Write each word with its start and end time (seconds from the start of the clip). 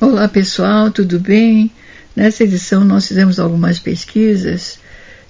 Olá 0.00 0.26
pessoal, 0.26 0.90
tudo 0.90 1.20
bem? 1.20 1.70
Nessa 2.16 2.44
edição 2.44 2.82
nós 2.82 3.06
fizemos 3.06 3.38
algumas 3.38 3.78
pesquisas 3.78 4.78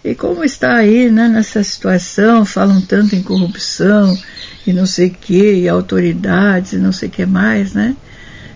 e 0.05 0.15
como 0.15 0.45
está 0.45 0.77
aí 0.77 1.11
né, 1.11 1.27
nessa 1.27 1.61
situação, 1.65 2.45
falam 2.45 2.81
tanto 2.81 3.17
em 3.17 3.23
corrupção 3.23 4.17
e 4.65 4.73
não 4.73 4.87
sei 4.87 5.09
o 5.09 5.11
que, 5.11 5.55
e 5.55 5.69
autoridades 5.69 6.75
e 6.75 6.77
não 6.77 6.93
sei 6.93 7.09
o 7.09 7.11
que 7.11 7.27
mais, 7.27 7.75
né? 7.75 7.97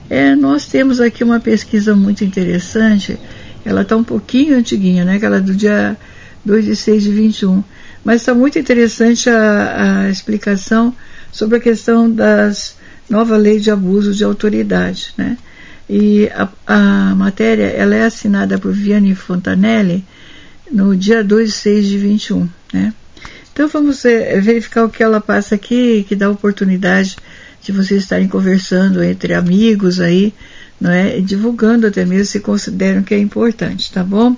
É, 0.09 0.37
nós 0.37 0.67
temos 0.67 1.01
aqui 1.01 1.25
uma 1.25 1.41
pesquisa 1.41 1.97
muito 1.97 2.23
interessante, 2.23 3.19
ela 3.65 3.83
está 3.83 3.97
um 3.97 4.05
pouquinho 4.05 4.57
antiguinha, 4.57 5.05
né? 5.05 5.17
Aquela 5.17 5.41
do 5.41 5.53
dia 5.53 5.97
2 6.45 6.65
de 6.65 6.77
6 6.77 7.03
de 7.03 7.11
21, 7.11 7.65
mas 8.05 8.21
está 8.21 8.33
muito 8.33 8.57
interessante 8.57 9.29
a, 9.29 10.05
a 10.05 10.11
explicação 10.11 10.95
sobre 11.33 11.57
a 11.59 11.61
questão 11.61 12.09
das 12.09 12.77
nova 13.11 13.37
lei 13.37 13.59
de 13.59 13.73
abuso 13.73 14.15
de 14.15 14.23
autoridade, 14.23 15.13
né? 15.19 15.37
E 15.89 16.29
a, 16.29 16.49
a 16.67 17.15
matéria 17.15 17.65
ela 17.65 17.95
é 17.95 18.05
assinada 18.05 18.59
por 18.59 18.73
Vianney 18.73 19.15
Fontanelli 19.15 20.05
no 20.71 20.97
dia 20.97 21.23
2 21.23 21.49
de 21.49 21.55
6 21.55 21.87
de 21.87 21.99
21. 21.99 22.49
Né? 22.73 22.95
Então 23.53 23.69
vamos 23.69 24.05
é, 24.05 24.41
verificar 24.41 24.85
o 24.85 24.91
que 24.91 25.03
ela 25.03 25.21
passa 25.21 25.55
aqui, 25.55 26.05
que 26.09 26.17
dá 26.17 26.31
oportunidade 26.31 27.17
de 27.63 27.73
vocês 27.73 28.03
estarem 28.03 28.29
conversando 28.29 29.03
entre 29.03 29.33
amigos 29.33 30.01
aí, 30.01 30.35
não 30.81 30.91
é? 30.91 31.21
Divulgando 31.21 31.87
até 31.87 32.05
mesmo 32.05 32.27
se 32.27 32.41
consideram 32.41 33.03
que 33.03 33.15
é 33.15 33.19
importante, 33.19 33.91
tá 33.93 34.03
bom? 34.03 34.37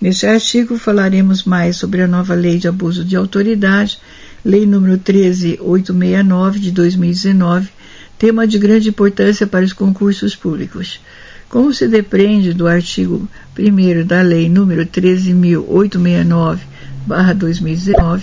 Neste 0.00 0.26
artigo 0.26 0.78
falaremos 0.78 1.44
mais 1.44 1.76
sobre 1.76 2.02
a 2.02 2.06
nova 2.06 2.34
lei 2.34 2.58
de 2.58 2.68
abuso 2.68 3.04
de 3.04 3.16
autoridade, 3.16 3.98
lei 4.44 4.64
número 4.64 4.96
13869 4.96 6.60
de 6.60 6.70
2019, 6.70 7.68
tema 8.22 8.46
de 8.46 8.56
grande 8.56 8.88
importância 8.88 9.48
para 9.48 9.64
os 9.64 9.72
concursos 9.72 10.36
públicos. 10.36 11.00
Como 11.48 11.74
se 11.74 11.88
depreende 11.88 12.54
do 12.54 12.68
artigo 12.68 13.28
1 13.58 14.06
da 14.06 14.22
Lei 14.22 14.48
nº 14.48 14.86
13.869-2019, 17.08 18.20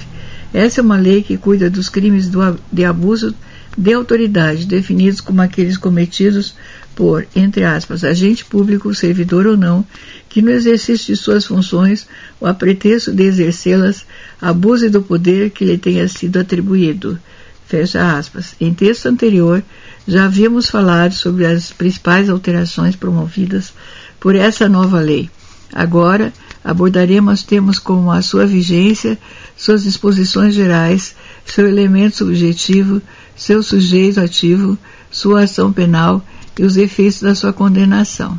essa 0.54 0.80
é 0.80 0.82
uma 0.82 0.96
lei 0.96 1.22
que 1.22 1.36
cuida 1.36 1.70
dos 1.70 1.90
crimes 1.90 2.32
de 2.72 2.86
abuso 2.86 3.36
de 3.78 3.92
autoridade, 3.92 4.66
definidos 4.66 5.20
como 5.20 5.42
aqueles 5.42 5.78
cometidos 5.78 6.56
por, 6.96 7.28
entre 7.36 7.66
aspas, 7.66 8.06
agente 8.06 8.46
público, 8.46 8.96
servidor 8.96 9.46
ou 9.48 9.58
não, 9.58 9.86
que 10.30 10.42
no 10.42 10.50
exercício 10.50 11.08
de 11.08 11.18
suas 11.18 11.46
funções 11.46 12.08
ou 12.40 12.48
a 12.48 12.54
pretexto 12.54 13.12
de 13.12 13.24
exercê-las, 13.24 14.06
abuse 14.42 14.88
do 14.88 15.02
poder 15.02 15.50
que 15.50 15.66
lhe 15.66 15.78
tenha 15.78 16.08
sido 16.08 16.40
atribuído. 16.40 17.20
Fecha 17.68 18.18
aspas. 18.18 18.56
Em 18.60 18.74
texto 18.74 19.06
anterior, 19.06 19.62
já 20.10 20.26
havíamos 20.26 20.68
falado 20.70 21.14
sobre 21.14 21.46
as 21.46 21.72
principais 21.72 22.30
alterações 22.30 22.96
promovidas 22.96 23.72
por 24.20 24.36
essa 24.36 24.68
nova 24.68 25.00
lei. 25.00 25.30
Agora, 25.72 26.34
abordaremos 26.64 27.44
temas 27.44 27.78
como 27.78 28.12
a 28.12 28.24
sua 28.24 28.48
vigência, 28.48 29.20
suas 29.56 29.84
disposições 29.84 30.56
gerais, 30.56 31.16
seu 31.46 31.68
elemento 31.68 32.18
subjetivo, 32.18 33.00
seu 33.36 33.62
sujeito 33.62 34.20
ativo, 34.20 34.76
sua 35.12 35.44
ação 35.44 35.72
penal 35.72 36.26
e 36.58 36.64
os 36.64 36.76
efeitos 36.76 37.22
da 37.22 37.36
sua 37.36 37.54
condenação. 37.54 38.38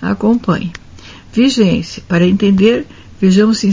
Acompanhe. 0.00 0.72
Vigência. 1.32 2.00
Para 2.06 2.28
entender, 2.28 2.86
vejamos 3.20 3.64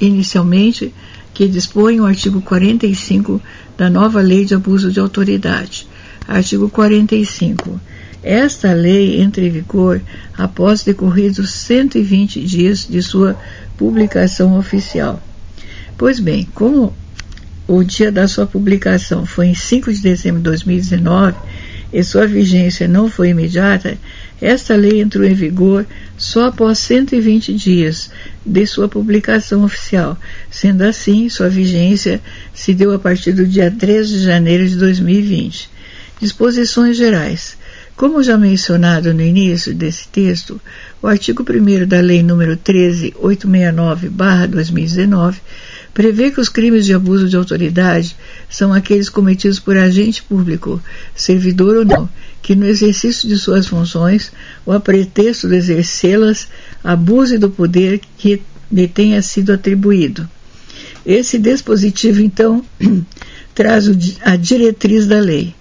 inicialmente 0.00 0.92
que 1.34 1.46
dispõe 1.46 2.00
o 2.00 2.06
artigo 2.06 2.40
45 2.40 3.42
da 3.76 3.90
nova 3.90 4.22
Lei 4.22 4.46
de 4.46 4.54
Abuso 4.54 4.90
de 4.90 5.00
Autoridade. 5.00 5.86
Artigo 6.26 6.68
45. 6.70 7.80
Esta 8.22 8.72
lei 8.72 9.20
entra 9.20 9.44
em 9.44 9.50
vigor 9.50 10.00
após 10.36 10.82
decorridos 10.82 11.52
120 11.52 12.40
dias 12.42 12.86
de 12.88 13.02
sua 13.02 13.38
publicação 13.76 14.58
oficial. 14.58 15.22
Pois 15.98 16.18
bem, 16.18 16.48
como 16.54 16.94
o 17.68 17.82
dia 17.82 18.10
da 18.10 18.26
sua 18.26 18.46
publicação 18.46 19.26
foi 19.26 19.48
em 19.48 19.54
5 19.54 19.92
de 19.92 20.00
dezembro 20.00 20.38
de 20.38 20.44
2019 20.44 21.36
e 21.92 22.02
sua 22.02 22.26
vigência 22.26 22.88
não 22.88 23.08
foi 23.08 23.28
imediata, 23.28 23.96
esta 24.40 24.74
lei 24.74 25.00
entrou 25.00 25.24
em 25.24 25.34
vigor 25.34 25.86
só 26.16 26.46
após 26.46 26.78
120 26.80 27.54
dias 27.54 28.10
de 28.44 28.66
sua 28.66 28.88
publicação 28.88 29.64
oficial. 29.64 30.18
Sendo 30.50 30.82
assim, 30.82 31.28
sua 31.28 31.48
vigência 31.48 32.20
se 32.52 32.74
deu 32.74 32.92
a 32.92 32.98
partir 32.98 33.32
do 33.32 33.46
dia 33.46 33.70
13 33.70 34.12
de 34.14 34.24
janeiro 34.24 34.66
de 34.66 34.76
2020. 34.76 35.73
Disposições 36.20 36.96
gerais. 36.96 37.56
Como 37.96 38.22
já 38.22 38.36
mencionado 38.36 39.14
no 39.14 39.22
início 39.22 39.74
desse 39.74 40.08
texto, 40.08 40.60
o 41.00 41.06
artigo 41.06 41.44
1 41.48 41.86
da 41.86 42.00
Lei 42.00 42.22
nº 42.22 42.58
13869-2019 43.16 45.36
prevê 45.94 46.32
que 46.32 46.40
os 46.40 46.48
crimes 46.48 46.84
de 46.84 46.92
abuso 46.92 47.28
de 47.28 47.36
autoridade 47.36 48.16
são 48.50 48.72
aqueles 48.72 49.08
cometidos 49.08 49.60
por 49.60 49.76
agente 49.76 50.24
público, 50.24 50.82
servidor 51.14 51.76
ou 51.76 51.84
não, 51.84 52.08
que 52.42 52.56
no 52.56 52.66
exercício 52.66 53.28
de 53.28 53.38
suas 53.38 53.68
funções 53.68 54.32
ou 54.66 54.74
a 54.74 54.80
pretexto 54.80 55.48
de 55.48 55.54
exercê-las 55.54 56.48
abuse 56.82 57.38
do 57.38 57.48
poder 57.48 58.00
que 58.18 58.42
lhe 58.72 58.88
tenha 58.88 59.22
sido 59.22 59.52
atribuído. 59.52 60.28
Esse 61.06 61.38
dispositivo, 61.38 62.20
então, 62.20 62.64
traz 63.54 63.88
a 64.22 64.34
diretriz 64.34 65.06
da 65.06 65.20
lei. 65.20 65.54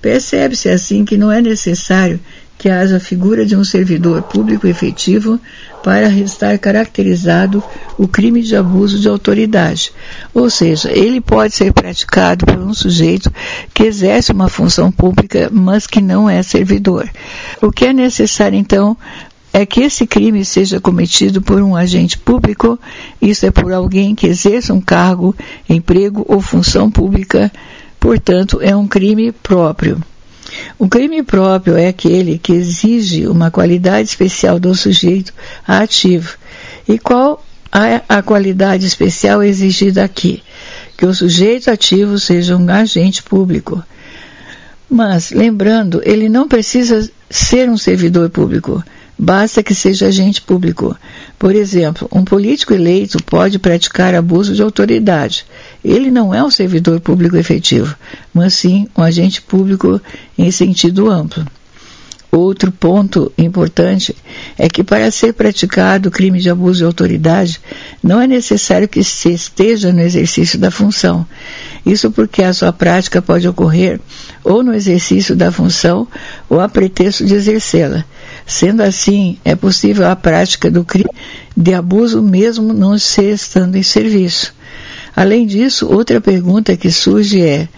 Percebe-se 0.00 0.68
assim 0.68 1.04
que 1.04 1.16
não 1.16 1.30
é 1.30 1.40
necessário 1.40 2.20
que 2.58 2.68
haja 2.68 2.96
a 2.96 3.00
figura 3.00 3.46
de 3.46 3.56
um 3.56 3.62
servidor 3.62 4.22
público 4.22 4.66
efetivo 4.66 5.38
para 5.82 6.08
estar 6.08 6.58
caracterizado 6.58 7.62
o 7.96 8.08
crime 8.08 8.42
de 8.42 8.56
abuso 8.56 8.98
de 8.98 9.08
autoridade. 9.08 9.92
Ou 10.34 10.50
seja, 10.50 10.90
ele 10.90 11.20
pode 11.20 11.54
ser 11.54 11.72
praticado 11.72 12.44
por 12.44 12.58
um 12.58 12.74
sujeito 12.74 13.32
que 13.72 13.84
exerce 13.84 14.32
uma 14.32 14.48
função 14.48 14.90
pública, 14.90 15.48
mas 15.52 15.86
que 15.86 16.00
não 16.00 16.28
é 16.28 16.42
servidor. 16.42 17.08
O 17.62 17.70
que 17.70 17.86
é 17.86 17.92
necessário, 17.92 18.58
então, 18.58 18.96
é 19.52 19.64
que 19.64 19.80
esse 19.80 20.06
crime 20.06 20.44
seja 20.44 20.80
cometido 20.80 21.40
por 21.40 21.62
um 21.62 21.74
agente 21.74 22.18
público, 22.18 22.78
isso 23.22 23.46
é 23.46 23.50
por 23.50 23.72
alguém 23.72 24.14
que 24.14 24.26
exerça 24.26 24.74
um 24.74 24.80
cargo, 24.80 25.34
emprego 25.68 26.24
ou 26.28 26.40
função 26.40 26.90
pública, 26.90 27.50
portanto, 27.98 28.60
é 28.60 28.74
um 28.74 28.86
crime 28.86 29.32
próprio. 29.32 30.02
O 30.78 30.88
crime 30.88 31.22
próprio 31.22 31.76
é 31.76 31.88
aquele 31.88 32.38
que 32.38 32.52
exige 32.52 33.26
uma 33.26 33.50
qualidade 33.50 34.08
especial 34.08 34.58
do 34.58 34.74
sujeito 34.74 35.32
ativo. 35.66 36.36
E 36.88 36.98
qual 36.98 37.44
é 37.72 38.00
a 38.08 38.22
qualidade 38.22 38.86
especial 38.86 39.42
exigida 39.42 40.02
aqui? 40.02 40.42
Que 40.96 41.04
o 41.04 41.14
sujeito 41.14 41.70
ativo 41.70 42.18
seja 42.18 42.56
um 42.56 42.70
agente 42.70 43.22
público. 43.22 43.82
Mas, 44.90 45.30
lembrando, 45.30 46.00
ele 46.04 46.28
não 46.28 46.48
precisa 46.48 47.08
ser 47.28 47.68
um 47.68 47.76
servidor 47.76 48.30
público. 48.30 48.82
Basta 49.18 49.62
que 49.62 49.74
seja 49.74 50.06
agente 50.06 50.40
público. 50.40 50.96
Por 51.38 51.54
exemplo, 51.54 52.08
um 52.12 52.24
político 52.24 52.74
eleito 52.74 53.22
pode 53.22 53.58
praticar 53.58 54.14
abuso 54.14 54.54
de 54.54 54.62
autoridade. 54.62 55.46
Ele 55.84 56.10
não 56.10 56.34
é 56.34 56.42
um 56.42 56.50
servidor 56.50 57.00
público 57.00 57.36
efetivo, 57.36 57.94
mas 58.34 58.54
sim 58.54 58.88
um 58.96 59.02
agente 59.02 59.40
público 59.40 60.00
em 60.36 60.50
sentido 60.50 61.08
amplo. 61.08 61.46
Outro 62.30 62.70
ponto 62.70 63.32
importante 63.38 64.14
é 64.58 64.68
que 64.68 64.84
para 64.84 65.10
ser 65.10 65.32
praticado 65.32 66.08
o 66.08 66.12
crime 66.12 66.38
de 66.40 66.50
abuso 66.50 66.78
de 66.78 66.84
autoridade, 66.84 67.58
não 68.02 68.20
é 68.20 68.26
necessário 68.26 68.86
que 68.86 69.02
se 69.02 69.32
esteja 69.32 69.92
no 69.94 70.00
exercício 70.00 70.58
da 70.58 70.70
função. 70.70 71.26
Isso 71.86 72.10
porque 72.10 72.42
a 72.42 72.52
sua 72.52 72.70
prática 72.70 73.22
pode 73.22 73.48
ocorrer 73.48 73.98
ou 74.44 74.62
no 74.62 74.74
exercício 74.74 75.34
da 75.34 75.50
função 75.50 76.06
ou 76.50 76.60
a 76.60 76.68
pretexto 76.68 77.24
de 77.24 77.34
exercê-la. 77.34 78.04
Sendo 78.46 78.82
assim, 78.82 79.38
é 79.42 79.56
possível 79.56 80.06
a 80.06 80.14
prática 80.14 80.70
do 80.70 80.84
crime 80.84 81.10
de 81.56 81.72
abuso 81.72 82.20
mesmo 82.22 82.74
não 82.74 82.98
se 82.98 83.22
estando 83.22 83.76
em 83.76 83.82
serviço. 83.82 84.54
Além 85.16 85.46
disso, 85.46 85.90
outra 85.90 86.20
pergunta 86.20 86.76
que 86.76 86.90
surge 86.90 87.40
é: 87.40 87.68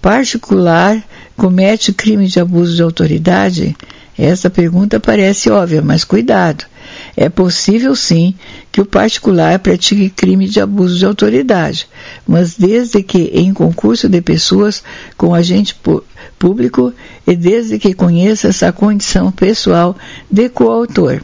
particular 0.00 1.02
comete 1.36 1.92
crime 1.92 2.26
de 2.26 2.40
abuso 2.40 2.74
de 2.74 2.82
autoridade? 2.82 3.76
Essa 4.18 4.50
pergunta 4.50 5.00
parece 5.00 5.50
óbvia, 5.50 5.80
mas 5.80 6.04
cuidado. 6.04 6.64
É 7.16 7.28
possível 7.28 7.96
sim 7.96 8.34
que 8.70 8.80
o 8.80 8.86
particular 8.86 9.58
pratique 9.58 10.10
crime 10.10 10.46
de 10.46 10.60
abuso 10.60 10.98
de 10.98 11.06
autoridade, 11.06 11.88
mas 12.26 12.54
desde 12.54 13.02
que 13.02 13.30
em 13.32 13.52
concurso 13.52 14.08
de 14.08 14.20
pessoas 14.20 14.82
com 15.16 15.34
agente 15.34 15.74
público 16.38 16.92
e 17.26 17.34
desde 17.34 17.78
que 17.78 17.94
conheça 17.94 18.48
essa 18.48 18.72
condição 18.72 19.32
pessoal 19.32 19.96
de 20.30 20.48
coautor. 20.48 21.22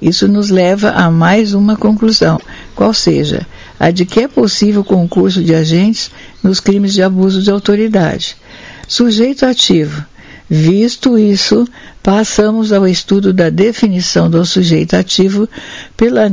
Isso 0.00 0.26
nos 0.26 0.50
leva 0.50 0.90
a 0.90 1.10
mais 1.10 1.54
uma 1.54 1.76
conclusão, 1.76 2.40
qual 2.74 2.92
seja, 2.92 3.46
a 3.78 3.90
de 3.90 4.04
que 4.04 4.20
é 4.20 4.28
possível 4.28 4.82
concurso 4.82 5.42
de 5.42 5.54
agentes 5.54 6.10
nos 6.42 6.58
crimes 6.58 6.92
de 6.92 7.02
abuso 7.02 7.40
de 7.40 7.50
autoridade. 7.50 8.36
Sujeito 8.92 9.46
ativo. 9.46 10.04
Visto 10.50 11.16
isso, 11.16 11.66
passamos 12.02 12.74
ao 12.74 12.86
estudo 12.86 13.32
da 13.32 13.48
definição 13.48 14.28
do 14.28 14.44
sujeito 14.44 14.94
ativo 14.94 15.48
pela 15.96 16.26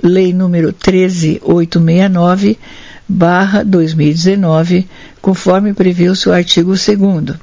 Lei 0.00 0.32
número 0.32 0.72
13869, 0.72 2.56
barra 3.08 3.64
2019, 3.64 4.86
conforme 5.20 5.74
previu-se 5.74 6.28
o 6.28 6.32
artigo 6.32 6.74
2 6.76 7.36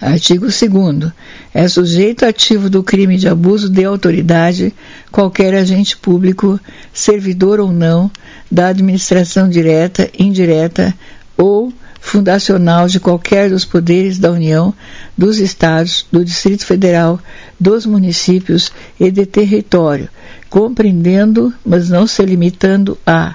Artigo 0.00 0.46
2 0.46 1.12
É 1.52 1.66
sujeito 1.66 2.24
ativo 2.24 2.70
do 2.70 2.84
crime 2.84 3.16
de 3.16 3.26
abuso 3.26 3.68
de 3.68 3.84
autoridade 3.84 4.72
qualquer 5.10 5.54
agente 5.54 5.96
público, 5.96 6.60
servidor 6.92 7.58
ou 7.58 7.72
não, 7.72 8.08
da 8.48 8.68
administração 8.68 9.48
direta, 9.48 10.08
indireta 10.16 10.94
ou 11.36 11.72
fundacional 12.14 12.86
de 12.86 13.00
qualquer 13.00 13.50
dos 13.50 13.64
poderes 13.64 14.20
da 14.20 14.30
União, 14.30 14.72
dos 15.18 15.40
Estados, 15.40 16.06
do 16.12 16.24
Distrito 16.24 16.64
Federal, 16.64 17.18
dos 17.58 17.84
municípios 17.84 18.70
e 19.00 19.10
de 19.10 19.26
território, 19.26 20.08
compreendendo, 20.48 21.52
mas 21.66 21.90
não 21.90 22.06
se 22.06 22.24
limitando 22.24 22.96
a: 23.04 23.34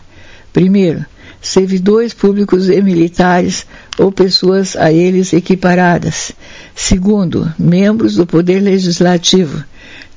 primeiro, 0.53 1.05
servidores 1.41 2.13
públicos 2.13 2.69
e 2.69 2.81
militares 2.81 3.67
ou 3.97 4.13
pessoas 4.13 4.77
a 4.77 4.93
eles 4.93 5.33
equiparadas. 5.33 6.31
Segundo, 6.73 7.51
membros 7.59 8.15
do 8.15 8.25
Poder 8.25 8.61
Legislativo. 8.61 9.61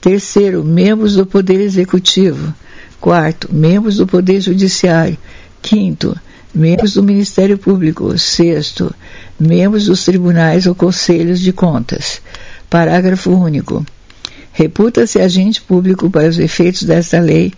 Terceiro, 0.00 0.62
membros 0.62 1.16
do 1.16 1.26
Poder 1.26 1.60
Executivo. 1.60 2.54
Quarto, 3.00 3.52
membros 3.52 3.96
do 3.96 4.06
Poder 4.06 4.40
Judiciário. 4.40 5.18
Quinto, 5.60 6.16
membros 6.54 6.94
do 6.94 7.02
Ministério 7.02 7.58
Público. 7.58 8.18
Sexto, 8.18 8.94
membros 9.38 9.86
dos 9.86 10.04
tribunais 10.04 10.66
ou 10.66 10.74
conselhos 10.74 11.40
de 11.40 11.52
contas. 11.52 12.20
Parágrafo 12.68 13.30
único. 13.30 13.84
Reputa-se 14.52 15.18
agente 15.18 15.62
público 15.62 16.10
para 16.10 16.28
os 16.28 16.38
efeitos 16.38 16.82
desta 16.82 17.18
lei 17.18 17.52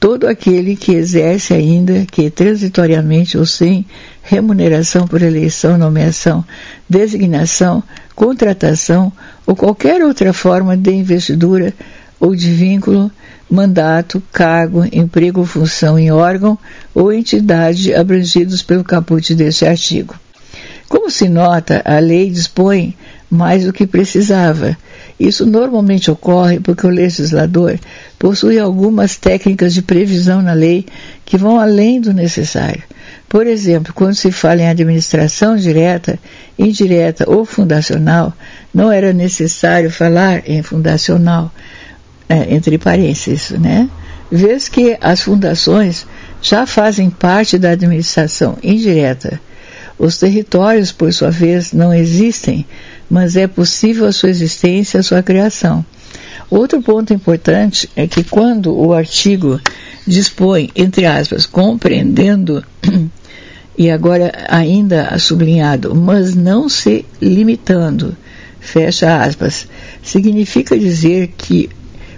todo 0.00 0.28
aquele 0.28 0.76
que 0.76 0.92
exerce 0.92 1.52
ainda 1.52 2.06
que 2.10 2.30
transitoriamente 2.30 3.36
ou 3.36 3.44
sem 3.44 3.84
remuneração 4.22 5.06
por 5.08 5.22
eleição, 5.22 5.76
nomeação, 5.76 6.44
designação, 6.88 7.82
contratação 8.14 9.12
ou 9.46 9.56
qualquer 9.56 10.02
outra 10.02 10.32
forma 10.32 10.76
de 10.76 10.92
investidura 10.92 11.74
ou 12.20 12.34
de 12.34 12.50
vínculo 12.52 13.10
mandato, 13.50 14.22
cargo, 14.32 14.84
emprego 14.92 15.40
ou 15.40 15.46
função 15.46 15.98
em 15.98 16.10
órgão 16.10 16.58
ou 16.94 17.12
entidade 17.12 17.94
abrangidos 17.94 18.62
pelo 18.62 18.84
caput 18.84 19.34
deste 19.34 19.64
artigo. 19.64 20.14
Como 20.88 21.10
se 21.10 21.28
nota, 21.28 21.82
a 21.84 21.98
lei 21.98 22.30
dispõe 22.30 22.96
mais 23.30 23.64
do 23.64 23.72
que 23.72 23.86
precisava. 23.86 24.76
Isso 25.20 25.44
normalmente 25.44 26.10
ocorre 26.10 26.60
porque 26.60 26.86
o 26.86 26.90
legislador 26.90 27.78
possui 28.18 28.58
algumas 28.58 29.16
técnicas 29.16 29.74
de 29.74 29.82
previsão 29.82 30.40
na 30.40 30.52
lei 30.52 30.86
que 31.24 31.36
vão 31.36 31.58
além 31.60 32.00
do 32.00 32.14
necessário. 32.14 32.82
Por 33.28 33.46
exemplo, 33.46 33.92
quando 33.92 34.14
se 34.14 34.32
fala 34.32 34.62
em 34.62 34.68
administração 34.68 35.56
direta, 35.56 36.18
indireta 36.58 37.28
ou 37.28 37.44
fundacional, 37.44 38.32
não 38.72 38.90
era 38.90 39.12
necessário 39.12 39.90
falar 39.90 40.48
em 40.48 40.62
fundacional, 40.62 41.52
é, 42.28 42.54
entre 42.54 42.78
parênteses, 42.78 43.50
né? 43.50 43.88
Vez 44.30 44.68
que 44.68 44.96
as 45.00 45.22
fundações 45.22 46.06
já 46.42 46.66
fazem 46.66 47.08
parte 47.08 47.58
da 47.58 47.70
administração 47.70 48.58
indireta. 48.62 49.40
Os 49.98 50.18
territórios, 50.18 50.92
por 50.92 51.12
sua 51.12 51.30
vez, 51.30 51.72
não 51.72 51.92
existem, 51.92 52.66
mas 53.10 53.36
é 53.36 53.46
possível 53.46 54.06
a 54.06 54.12
sua 54.12 54.28
existência, 54.28 55.00
a 55.00 55.02
sua 55.02 55.22
criação. 55.22 55.84
Outro 56.50 56.80
ponto 56.80 57.12
importante 57.12 57.90
é 57.96 58.06
que 58.06 58.22
quando 58.22 58.74
o 58.74 58.92
artigo 58.92 59.60
dispõe, 60.06 60.70
entre 60.74 61.04
aspas, 61.04 61.44
compreendendo, 61.44 62.64
e 63.76 63.90
agora 63.90 64.32
ainda 64.48 65.18
sublinhado, 65.18 65.94
mas 65.94 66.34
não 66.34 66.68
se 66.68 67.04
limitando, 67.20 68.16
fecha 68.60 69.22
aspas, 69.22 69.68
significa 70.02 70.78
dizer 70.78 71.32
que 71.36 71.68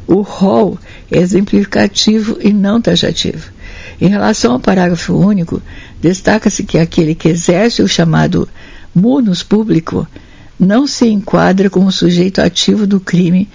o 0.07 0.21
rol 0.21 0.79
é 1.11 1.19
exemplificativo 1.19 2.39
e 2.41 2.53
não 2.53 2.81
taxativo. 2.81 3.51
Em 4.01 4.09
relação 4.09 4.53
ao 4.53 4.61
parágrafo 4.61 5.15
único, 5.15 5.63
destaca-se 6.01 6.65
que 6.65 6.79
aquele 6.79 7.15
que 7.15 7.29
exerce 7.29 7.83
o 7.83 7.89
chamado 7.89 8.49
munus 8.95 9.43
público 9.43 10.07
não 10.59 10.87
se 10.87 11.07
enquadra 11.07 11.71
como 11.71 11.93
sujeito 11.93 12.41
ativo 12.41 12.87
do 12.87 13.01
crime 13.01 13.49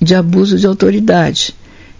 de 0.00 0.14
abuso 0.14 0.58
de 0.58 0.66
autoridade. 0.66 1.54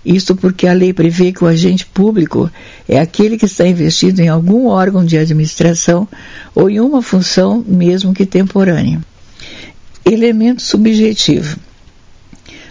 Isto 0.05 0.37
porque 0.37 0.67
a 0.67 0.73
lei 0.73 0.93
prevê 0.93 1.32
que 1.32 1.43
o 1.43 1.46
agente 1.46 1.87
público 1.87 2.50
é 2.87 2.99
aquele 2.99 3.38
que 3.38 3.46
está 3.46 3.67
investido 3.67 4.20
em 4.20 4.29
algum 4.29 4.67
órgão 4.67 5.05
de 5.05 5.17
administração 5.17 6.06
ou 6.55 6.69
em 6.69 6.79
uma 6.79 7.00
função, 7.00 7.64
mesmo 7.67 8.12
que 8.12 8.26
temporânea. 8.26 9.00
Elemento 10.05 10.61
subjetivo. 10.61 11.58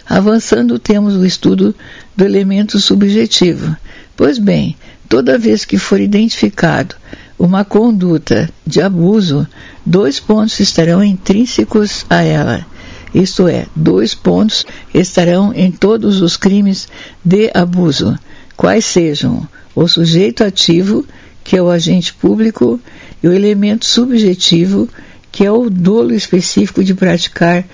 Avançando, 0.06 0.78
temos 0.78 1.14
o 1.14 1.24
estudo 1.24 1.74
do 2.16 2.24
elemento 2.24 2.78
subjetivo. 2.78 3.76
Pois 4.16 4.38
bem, 4.38 4.76
toda 5.08 5.38
vez 5.38 5.64
que 5.64 5.78
for 5.78 6.00
identificado 6.00 6.94
uma 7.38 7.64
conduta 7.64 8.48
de 8.66 8.80
abuso, 8.80 9.46
dois 9.84 10.20
pontos 10.20 10.60
estarão 10.60 11.02
intrínsecos 11.02 12.04
a 12.08 12.22
ela. 12.22 12.66
Isto 13.14 13.48
é, 13.48 13.66
dois 13.74 14.14
pontos 14.14 14.66
estarão 14.92 15.52
em 15.54 15.70
todos 15.70 16.20
os 16.20 16.36
crimes 16.36 16.88
de 17.24 17.50
abuso, 17.54 18.18
quais 18.56 18.84
sejam 18.84 19.48
o 19.74 19.86
sujeito 19.88 20.44
ativo, 20.44 21.04
que 21.42 21.56
é 21.56 21.62
o 21.62 21.70
agente 21.70 22.12
público, 22.12 22.80
e 23.22 23.28
o 23.28 23.32
elemento 23.32 23.86
subjetivo, 23.86 24.88
que 25.32 25.44
é 25.44 25.50
o 25.50 25.70
dolo 25.70 26.14
específico 26.14 26.84
de 26.84 26.94
praticar 26.94 27.64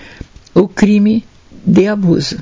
o 0.53 0.67
crime 0.67 1.23
de 1.65 1.87
abuso. 1.87 2.37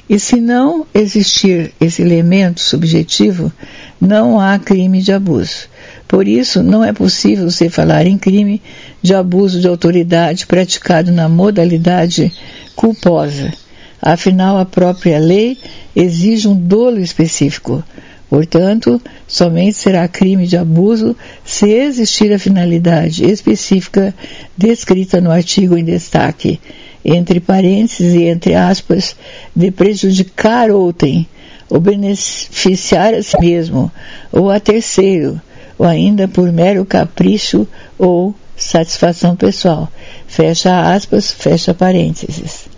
E 0.09 0.19
se 0.19 0.41
não 0.41 0.85
existir 0.93 1.73
esse 1.81 2.03
elemento 2.03 2.61
subjetivo, 2.61 3.53
não 4.01 4.41
há 4.41 4.59
crime 4.59 5.01
de 5.01 5.13
abuso. 5.13 5.69
Por 6.09 6.27
isso, 6.27 6.63
não 6.63 6.85
é 6.85 6.93
possível 6.93 7.49
se 7.51 7.69
falar 7.71 8.07
em 8.07 8.19
crime 8.19 8.61
de 9.01 9.15
abuso 9.15 9.61
de 9.61 9.69
autoridade 9.69 10.47
praticado 10.47 11.13
na 11.13 11.29
modalidade 11.29 12.33
culposa. 12.81 13.53
Afinal, 14.01 14.57
a 14.57 14.65
própria 14.65 15.19
lei 15.19 15.59
exige 15.95 16.49
um 16.49 16.57
dolo 16.57 16.99
específico. 16.99 17.85
Portanto, 18.31 18.99
somente 19.29 19.77
será 19.77 20.09
crime 20.09 20.47
de 20.47 20.57
abuso 20.57 21.15
se 21.45 21.69
existir 21.69 22.33
a 22.33 22.39
finalidade 22.39 23.23
específica 23.31 24.15
descrita 24.57 25.21
no 25.21 25.31
artigo 25.31 25.77
em 25.77 25.85
destaque, 25.85 26.59
entre 27.05 27.39
parênteses 27.39 28.15
e 28.15 28.25
entre 28.25 28.55
aspas, 28.55 29.15
de 29.55 29.71
prejudicar 29.71 30.71
outrem, 30.71 31.29
ou 31.69 31.81
beneficiar 31.81 33.13
a 33.13 33.23
si 33.23 33.39
mesmo, 33.39 33.93
ou 34.33 34.49
a 34.49 34.59
terceiro, 34.59 35.39
ou 35.79 35.85
ainda 35.85 36.27
por 36.27 36.51
mero 36.51 36.87
capricho 36.87 37.69
ou 37.99 38.35
satisfação 38.57 39.37
pessoal. 39.37 39.93
Fecha 40.27 40.95
aspas, 40.95 41.31
fecha 41.31 41.75
parênteses. 41.75 42.70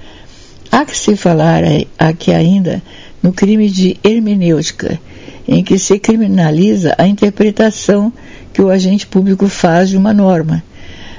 Há 0.73 0.87
que 0.87 0.97
se 0.97 1.17
falar 1.17 1.63
aqui 1.99 2.33
ainda 2.33 2.83
no 3.23 3.31
crime 3.31 3.69
de 3.69 3.99
hermenêutica, 4.03 4.99
em 5.47 5.63
que 5.63 5.79
se 5.79 5.99
criminaliza 5.99 6.95
a 6.97 7.07
interpretação 7.07 8.11
que 8.55 8.63
o 8.63 8.71
agente 8.71 9.07
público 9.07 9.49
faz 9.49 9.91
de 9.91 9.99
uma 9.99 10.15
norma. 10.15 10.65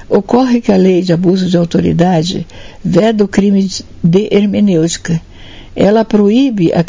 Ocorre 0.09 0.59
que 0.59 0.71
a 0.71 0.75
lei 0.75 1.03
de 1.03 1.13
abuso 1.13 1.47
de 1.47 1.55
autoridade 1.55 2.47
veda 2.83 3.23
o 3.23 3.27
crime 3.27 3.69
de 4.03 4.27
hermenêutica. 4.31 5.21
Ela 5.75 6.03
proíbe 6.03 6.73
a 6.73 6.83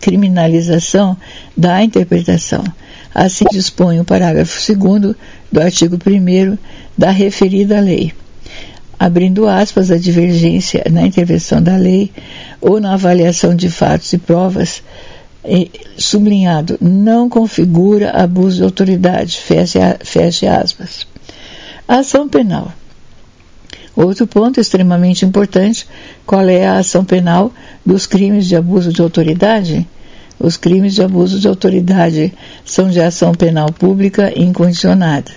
criminalização 0.00 1.16
da 1.56 1.82
interpretação. 1.82 2.62
Assim 3.12 3.46
dispõe 3.50 3.98
o 3.98 4.04
parágrafo 4.04 4.60
2 4.74 5.16
do 5.50 5.60
artigo 5.60 5.96
1 5.96 6.56
da 6.96 7.10
referida 7.10 7.80
lei. 7.80 8.12
Abrindo 9.00 9.48
aspas, 9.48 9.90
a 9.90 9.96
divergência 9.96 10.84
na 10.90 11.06
intervenção 11.06 11.62
da 11.62 11.74
lei 11.74 12.12
ou 12.60 12.78
na 12.78 12.92
avaliação 12.92 13.54
de 13.54 13.70
fatos 13.70 14.12
e 14.12 14.18
provas, 14.18 14.82
sublinhado, 15.96 16.76
não 16.82 17.26
configura 17.26 18.10
abuso 18.10 18.58
de 18.58 18.62
autoridade, 18.62 19.40
fecha, 19.40 20.60
aspas. 20.60 21.06
Ação 21.88 22.28
penal. 22.28 22.74
Outro 23.96 24.26
ponto 24.26 24.60
extremamente 24.60 25.24
importante: 25.24 25.88
qual 26.26 26.46
é 26.46 26.66
a 26.66 26.76
ação 26.76 27.02
penal 27.02 27.54
dos 27.84 28.04
crimes 28.04 28.46
de 28.46 28.54
abuso 28.54 28.92
de 28.92 29.00
autoridade? 29.00 29.88
Os 30.38 30.58
crimes 30.58 30.94
de 30.94 31.02
abuso 31.02 31.40
de 31.40 31.48
autoridade 31.48 32.34
são 32.66 32.90
de 32.90 33.00
ação 33.00 33.34
penal 33.34 33.72
pública 33.72 34.30
incondicionada. 34.38 35.32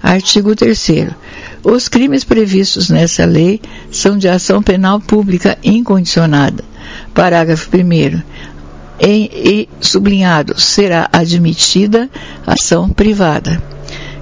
Artigo 0.00 0.54
3. 0.54 0.88
Os 1.64 1.88
crimes 1.88 2.22
previstos 2.24 2.88
nessa 2.88 3.24
lei 3.24 3.60
são 3.90 4.16
de 4.16 4.28
ação 4.28 4.62
penal 4.62 5.00
pública 5.00 5.58
incondicionada. 5.62 6.62
Parágrafo 7.12 7.68
1. 7.76 8.22
Em, 9.04 9.28
e 9.34 9.68
sublinhado, 9.80 10.60
será 10.60 11.08
admitida 11.12 12.08
ação 12.46 12.88
privada. 12.88 13.60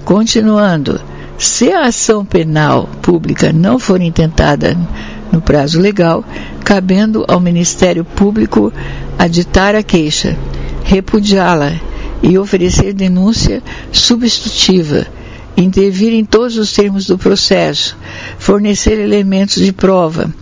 Continuando, 0.03 0.99
se 1.37 1.71
a 1.71 1.85
ação 1.85 2.25
penal 2.25 2.89
pública 2.99 3.53
não 3.53 3.77
for 3.77 4.01
intentada 4.01 4.75
no 5.31 5.39
prazo 5.39 5.79
legal, 5.79 6.25
cabendo 6.65 7.23
ao 7.27 7.39
Ministério 7.39 8.03
Público 8.03 8.73
aditar 9.19 9.75
a 9.75 9.83
queixa, 9.83 10.35
repudiá-la 10.83 11.73
e 12.23 12.37
oferecer 12.39 12.91
denúncia 12.91 13.61
substitutiva, 13.91 15.05
intervir 15.55 16.11
em 16.11 16.25
todos 16.25 16.57
os 16.57 16.73
termos 16.73 17.05
do 17.05 17.19
processo, 17.19 17.95
fornecer 18.39 18.99
elementos 18.99 19.63
de 19.63 19.71
prova, 19.71 20.33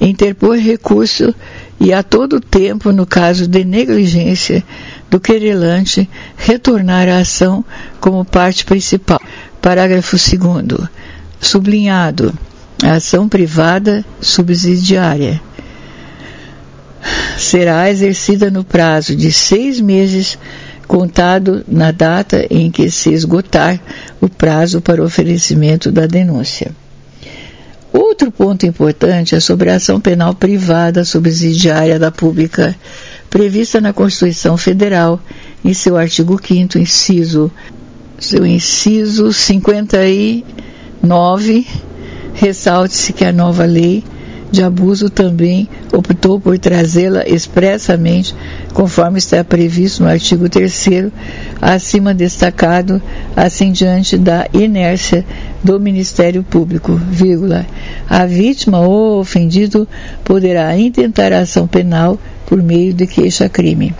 interpor 0.00 0.56
recurso 0.56 1.34
e 1.80 1.92
a 1.92 2.02
todo 2.02 2.40
tempo, 2.40 2.92
no 2.92 3.06
caso 3.06 3.46
de 3.46 3.64
negligência 3.64 4.62
do 5.10 5.20
querelante, 5.20 6.08
retornar 6.36 7.08
à 7.08 7.18
ação 7.18 7.64
como 8.00 8.24
parte 8.24 8.64
principal. 8.64 9.20
Parágrafo 9.60 10.16
2 10.16 10.88
sublinhado 11.40 12.32
a 12.82 12.94
ação 12.94 13.28
privada 13.28 14.04
subsidiária 14.20 15.40
será 17.38 17.90
exercida 17.90 18.50
no 18.50 18.64
prazo 18.64 19.14
de 19.14 19.32
seis 19.32 19.80
meses, 19.80 20.38
contado 20.86 21.64
na 21.66 21.90
data 21.90 22.46
em 22.50 22.70
que 22.70 22.90
se 22.90 23.12
esgotar 23.12 23.80
o 24.20 24.28
prazo 24.28 24.80
para 24.80 25.02
oferecimento 25.02 25.90
da 25.90 26.06
denúncia. 26.06 26.72
Outro 28.14 28.30
ponto 28.30 28.64
importante 28.64 29.34
é 29.34 29.40
sobre 29.40 29.70
a 29.70 29.74
ação 29.74 30.00
penal 30.00 30.36
privada 30.36 31.04
subsidiária 31.04 31.98
da 31.98 32.12
pública, 32.12 32.72
prevista 33.28 33.80
na 33.80 33.92
Constituição 33.92 34.56
Federal, 34.56 35.18
em 35.64 35.74
seu 35.74 35.96
artigo 35.96 36.40
5 36.40 36.78
inciso, 36.78 37.50
seu 38.16 38.46
inciso 38.46 39.32
59 39.32 41.66
Ressalte-se 42.34 43.12
que 43.12 43.24
a 43.24 43.32
nova 43.32 43.64
lei 43.64 44.04
de 44.50 44.62
abuso 44.62 45.10
também 45.10 45.68
optou 45.92 46.40
por 46.40 46.58
trazê-la 46.58 47.28
expressamente, 47.28 48.34
conforme 48.72 49.18
está 49.18 49.42
previsto 49.42 50.02
no 50.02 50.08
artigo 50.08 50.48
3 50.48 51.10
acima 51.60 52.14
destacado, 52.14 53.00
assim 53.34 53.72
diante 53.72 54.16
da 54.16 54.46
inércia 54.52 55.24
do 55.62 55.80
Ministério 55.80 56.42
Público, 56.42 56.94
vírgula, 56.94 57.66
a 58.08 58.26
vítima 58.26 58.80
ou 58.80 59.20
ofendido 59.20 59.88
poderá 60.22 60.76
intentar 60.78 61.32
ação 61.32 61.66
penal 61.66 62.18
por 62.46 62.62
meio 62.62 62.92
de 62.92 63.06
queixa-crime. 63.06 63.94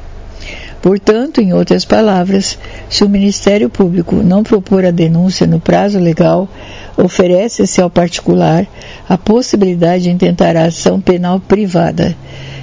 Portanto, 0.85 1.41
em 1.41 1.55
outras 1.55 1.83
palavras, 1.83 2.59
se 2.91 3.05
o 3.05 3.09
Ministério 3.09 3.71
Público 3.71 4.17
não 4.17 4.43
propor 4.43 4.85
a 4.85 4.91
denúncia 4.91 5.47
no 5.47 5.59
prazo 5.59 5.99
legal, 5.99 6.47
oferece-se 6.95 7.81
ao 7.81 7.89
particular 7.89 8.67
a 9.09 9.17
possibilidade 9.17 10.05
de 10.05 10.11
intentar 10.11 10.59
a 10.59 10.67
ação 10.67 11.01
penal 11.01 11.41
privada. 11.41 12.15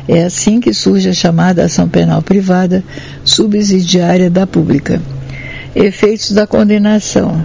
É 0.07 0.23
assim 0.23 0.59
que 0.59 0.71
surge 0.71 1.09
a 1.09 1.13
chamada 1.13 1.65
ação 1.65 1.89
penal 1.89 2.21
privada 2.21 2.83
subsidiária 3.25 4.29
da 4.29 4.45
pública. 4.45 5.01
Efeitos 5.75 6.31
da 6.31 6.45
condenação. 6.45 7.43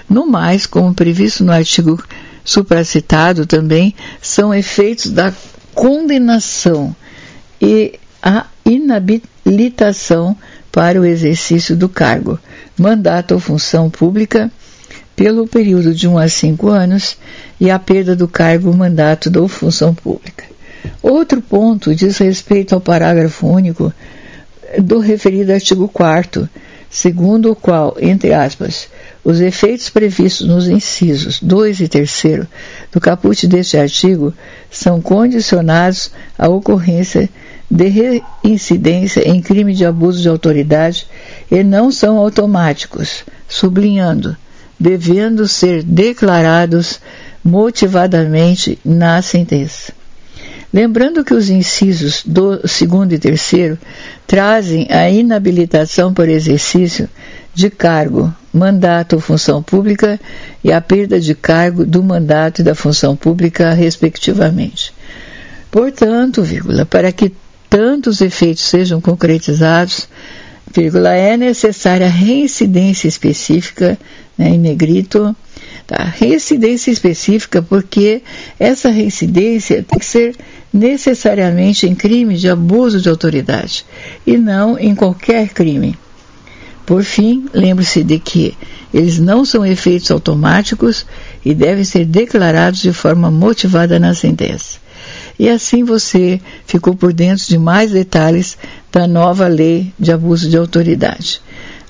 No 0.10 0.26
mais, 0.26 0.66
como 0.66 0.92
previsto 0.92 1.44
no 1.44 1.52
artigo 1.52 2.04
supracitado 2.44 3.46
também 3.46 3.94
são 4.20 4.52
efeitos 4.52 5.12
da 5.12 5.32
condenação 5.76 6.96
e 7.62 8.00
a 8.24 8.48
inabilitação 8.66 10.36
para 10.72 11.00
o 11.00 11.06
exercício 11.06 11.76
do 11.76 11.88
cargo, 11.88 12.40
mandato 12.76 13.36
ou 13.36 13.40
função 13.40 13.88
pública 13.88 14.52
pelo 15.24 15.48
período 15.48 15.96
de 15.96 16.06
1 16.06 16.18
a 16.18 16.28
5 16.28 16.68
anos 16.68 17.16
e 17.58 17.72
a 17.72 17.80
perda 17.80 18.14
do 18.14 18.28
cargo, 18.28 18.76
mandato 18.76 19.32
ou 19.40 19.48
função 19.48 19.96
pública. 19.96 20.44
Outro 21.02 21.42
ponto 21.42 21.96
diz 21.96 22.18
respeito 22.18 22.76
ao 22.76 22.82
parágrafo 22.82 23.48
único 23.48 23.94
do 24.80 25.00
referido 25.00 25.54
artigo 25.54 25.88
4 25.88 26.50
segundo 26.90 27.50
o 27.50 27.56
qual, 27.56 27.96
entre 28.02 28.34
aspas, 28.34 28.90
os 29.24 29.40
efeitos 29.40 29.90
previstos 29.90 30.46
nos 30.46 30.68
incisos 30.68 31.40
2 31.42 31.80
e 31.80 31.88
3 31.88 32.24
do 32.92 33.00
caput 33.00 33.48
deste 33.48 33.78
artigo 33.78 34.34
são 34.70 35.02
condicionados 35.02 36.12
à 36.38 36.50
ocorrência 36.50 37.30
de 37.72 37.88
reincidência 37.88 39.26
em 39.26 39.42
crime 39.42 39.74
de 39.74 39.86
abuso 39.86 40.22
de 40.22 40.28
autoridade 40.28 41.08
e 41.50 41.64
não 41.64 41.94
são 41.94 42.18
automáticos, 42.18 43.24
sublinhando, 43.48 44.36
devendo 44.80 45.48
ser 45.48 45.84
declarados 45.84 47.00
motivadamente 47.44 48.80
na 48.84 49.22
sentença. 49.22 49.94
Lembrando 50.74 51.24
que 51.24 51.36
os 51.36 51.50
incisos 51.50 52.24
do 52.26 52.68
segundo 52.68 53.14
e 53.14 53.20
terceiro 53.20 53.78
trazem 54.26 54.88
a 54.90 55.08
inabilitação 55.08 56.12
por 56.12 56.28
exercício 56.28 57.08
de 57.54 57.70
cargo, 57.70 58.34
mandato 58.52 59.14
ou 59.14 59.20
função 59.20 59.62
pública 59.62 60.20
e 60.64 60.72
a 60.72 60.82
perda 60.82 61.20
de 61.20 61.36
cargo 61.36 61.86
do 61.86 62.02
mandato 62.02 62.62
e 62.62 62.64
da 62.64 62.74
função 62.74 63.16
pública, 63.16 63.72
respectivamente. 63.74 64.92
Portanto, 65.70 66.42
vírgula, 66.42 66.86
para 66.86 67.12
que 67.12 67.32
tantos 67.70 68.22
efeitos 68.22 68.64
sejam 68.64 69.00
concretizados, 69.00 70.08
vírgula, 70.74 71.14
é 71.14 71.38
necessária 71.38 72.08
reincidência 72.08 73.08
específica, 73.08 73.98
né, 74.38 74.50
em 74.50 74.58
negrito, 74.58 75.36
tá? 75.86 76.04
reincidência 76.04 76.92
específica 76.92 77.62
porque 77.62 78.22
essa 78.60 78.90
reincidência 78.90 79.84
tem 79.84 80.00
que 80.00 80.06
ser 80.06 80.36
necessariamente 80.74 81.88
em 81.88 81.94
crime 81.94 82.36
de 82.36 82.50
abuso 82.50 83.00
de 83.00 83.08
autoridade 83.08 83.86
e 84.26 84.38
não 84.38 84.78
em 84.80 84.96
qualquer 84.96 85.50
crime. 85.50 85.96
Por 86.86 87.04
fim, 87.04 87.46
lembre-se 87.54 88.04
de 88.04 88.20
que 88.20 88.58
eles 88.94 89.18
não 89.18 89.46
são 89.46 89.66
efeitos 89.66 90.12
automáticos 90.12 91.06
e 91.46 91.54
devem 91.54 91.84
ser 91.84 92.06
declarados 92.06 92.82
de 92.82 92.92
forma 92.92 93.32
motivada 93.32 94.00
na 94.00 94.14
sentença. 94.14 94.83
E 95.38 95.50
assim 95.50 95.84
você 95.84 96.40
ficou 96.66 96.96
por 96.96 97.14
dentro 97.14 97.46
de 97.48 97.58
mais 97.58 97.92
detalhes 97.92 98.58
da 98.92 99.08
nova 99.08 99.48
lei 99.48 99.94
de 100.00 100.12
abuso 100.12 100.50
de 100.50 100.58
autoridade. 100.58 101.42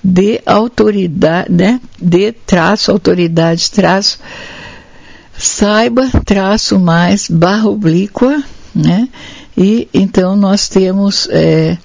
de 0.04 0.42
autoridade 0.46 1.52
né? 1.52 1.80
De 2.02 2.34
traço 2.34 2.92
autoridade 2.92 3.72
traço 3.72 4.20
saiba 5.38 6.10
traço 6.26 6.78
mais 6.78 7.30
barra 7.30 7.70
oblíqua 7.70 8.44
né? 8.76 9.08
E 9.58 9.88
então 9.94 10.36
nós 10.36 10.68
temos 10.68 11.30
é, 11.32 11.78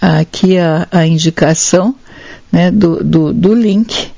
aqui 0.00 0.58
a, 0.58 0.88
a 0.90 1.06
indicação 1.06 1.94
né, 2.50 2.70
do, 2.70 3.02
do, 3.02 3.32
do 3.32 3.54
link 3.54 4.10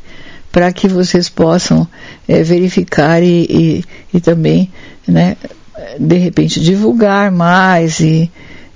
para 0.50 0.72
que 0.72 0.88
vocês 0.88 1.28
possam 1.28 1.86
é, 2.26 2.42
verificar 2.42 3.22
e, 3.22 3.46
e, 3.48 3.84
e 4.14 4.20
também 4.20 4.70
né, 5.06 5.36
de 5.98 6.16
repente 6.16 6.60
divulgar 6.60 7.30
mais 7.30 8.00
e, 8.00 8.30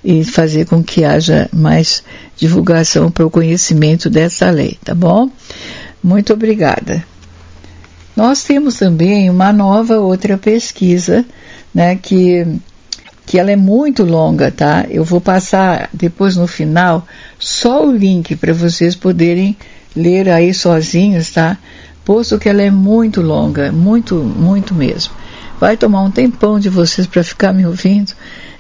e 0.04 0.24
fazer 0.24 0.66
com 0.66 0.82
que 0.82 1.04
haja 1.04 1.48
mais 1.52 2.02
divulgação 2.37 3.11
para 3.11 3.26
o 3.26 3.30
conhecimento 3.30 4.11
dessa 4.11 4.50
lei, 4.50 4.78
tá 4.85 4.94
bom? 4.94 5.30
Muito 6.02 6.32
obrigada. 6.32 7.04
Nós 8.16 8.42
temos 8.42 8.76
também 8.76 9.30
uma 9.30 9.52
nova 9.52 9.98
outra 9.98 10.37
pesquisa, 10.37 11.24
né, 11.74 11.96
que, 11.96 12.46
que 13.24 13.38
ela 13.38 13.50
é 13.50 13.56
muito 13.56 14.04
longa, 14.04 14.50
tá? 14.50 14.85
Eu 14.90 15.04
vou 15.04 15.20
passar 15.20 15.88
depois 15.92 16.37
no 16.37 16.46
final 16.46 17.06
só 17.38 17.87
o 17.87 17.96
link 17.96 18.37
para 18.37 18.52
vocês 18.52 18.94
poderem 18.94 19.56
ler 19.94 20.28
aí 20.28 20.52
sozinhos, 20.52 21.31
tá? 21.31 21.59
Posto 22.05 22.38
que 22.38 22.48
ela 22.48 22.62
é 22.62 22.70
muito 22.70 23.20
longa, 23.20 23.70
muito, 23.70 24.16
muito 24.16 24.74
mesmo. 24.74 25.12
Vai 25.61 25.76
tomar 25.76 26.02
um 26.02 26.11
tempão 26.11 26.59
de 26.59 26.68
vocês 26.68 27.07
para 27.07 27.22
ficar 27.22 27.52
me 27.52 27.64
ouvindo. 27.64 28.12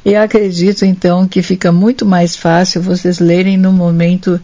E 0.04 0.14
acredito 0.14 0.84
então 0.84 1.26
que 1.26 1.42
fica 1.42 1.72
muito 1.72 2.04
mais 2.04 2.36
fácil 2.36 2.82
vocês 2.82 3.18
lerem 3.18 3.56
no 3.56 3.72
momento 3.72 4.40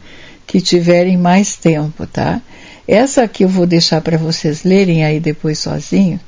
que 0.47 0.61
tiverem 0.61 1.17
mais 1.17 1.57
tempo, 1.57 2.07
tá? 2.07 2.41
Essa 2.87 3.23
aqui 3.23 3.45
eu 3.45 3.49
vou 3.49 3.67
deixar 3.67 4.01
para 4.01 4.17
vocês 4.17 4.65
lerem 4.65 5.05
aí 5.05 5.21
depois 5.21 5.59
sozinho. 5.59 6.19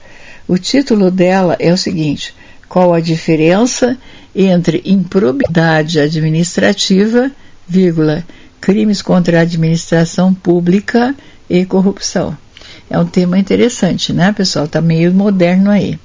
O 0.46 0.58
título 0.58 1.10
dela 1.10 1.56
é 1.58 1.72
o 1.72 1.78
seguinte: 1.78 2.34
Qual 2.68 2.92
a 2.92 3.00
diferença 3.00 3.96
entre 4.34 4.82
improbidade 4.84 5.98
administrativa, 5.98 7.30
vírgula, 7.66 8.24
crimes 8.60 9.02
contra 9.02 9.38
a 9.38 9.42
administração 9.42 10.34
pública 10.34 11.14
e 11.48 11.64
corrupção? 11.64 12.36
É 12.88 12.98
um 12.98 13.06
tema 13.06 13.38
interessante, 13.38 14.12
né, 14.12 14.32
pessoal? 14.32 14.66
Tá 14.66 14.80
meio 14.80 15.12
moderno 15.12 15.70
aí. 15.70 15.98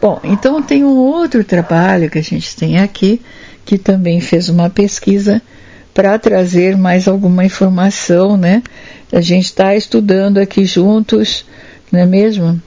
Bom, 0.00 0.20
então 0.22 0.62
tem 0.62 0.84
um 0.84 0.96
outro 0.96 1.42
trabalho 1.42 2.10
que 2.10 2.18
a 2.18 2.22
gente 2.22 2.54
tem 2.54 2.78
aqui, 2.78 3.20
que 3.64 3.78
também 3.78 4.20
fez 4.20 4.48
uma 4.48 4.68
pesquisa 4.70 5.40
para 5.94 6.18
trazer 6.18 6.76
mais 6.76 7.06
alguma 7.08 7.44
informação, 7.44 8.36
né? 8.36 8.62
A 9.12 9.20
gente 9.20 9.44
está 9.44 9.74
estudando 9.74 10.38
aqui 10.38 10.64
juntos, 10.64 11.44
não 11.90 12.00
é 12.00 12.06
mesmo? 12.06 12.60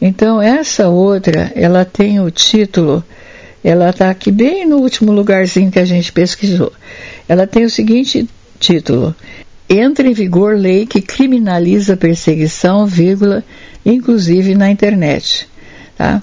Então, 0.00 0.42
essa 0.42 0.88
outra, 0.88 1.52
ela 1.54 1.84
tem 1.84 2.18
o 2.18 2.30
título, 2.30 3.04
ela 3.62 3.90
está 3.90 4.10
aqui 4.10 4.32
bem 4.32 4.66
no 4.66 4.78
último 4.78 5.12
lugarzinho 5.12 5.70
que 5.70 5.78
a 5.78 5.84
gente 5.84 6.10
pesquisou. 6.10 6.72
Ela 7.28 7.46
tem 7.46 7.64
o 7.64 7.70
seguinte 7.70 8.28
título: 8.62 9.14
Entra 9.68 10.06
em 10.06 10.12
vigor 10.12 10.56
lei 10.56 10.86
que 10.86 11.02
criminaliza 11.02 11.96
perseguição, 11.96 12.86
vírgula, 12.86 13.44
inclusive 13.84 14.54
na 14.54 14.70
internet. 14.70 15.48
Tá? 15.98 16.22